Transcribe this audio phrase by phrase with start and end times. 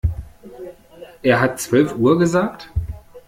[1.21, 2.71] Er hat zwölf Uhr gesagt?